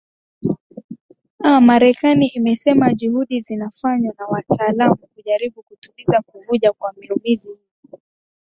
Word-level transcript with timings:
a 1.39 1.61
marekani 1.61 2.27
imesema 2.27 2.93
juhudi 2.93 3.39
zinafanywa 3.41 4.13
na 4.17 4.27
wataalam 4.27 4.95
kujaribu 5.13 5.63
kutuliza 5.63 6.21
kuvuja 6.21 6.73
kwa 6.73 6.93
miuzi 6.97 7.35
hiyo 7.47 7.99